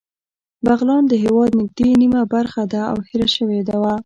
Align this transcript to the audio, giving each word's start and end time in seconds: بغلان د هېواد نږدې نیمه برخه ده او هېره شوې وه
بغلان 0.65 1.03
د 1.07 1.13
هېواد 1.23 1.51
نږدې 1.59 1.89
نیمه 2.01 2.21
برخه 2.33 2.63
ده 2.73 2.81
او 2.91 2.97
هېره 3.07 3.27
شوې 3.35 3.59
وه 3.81 3.95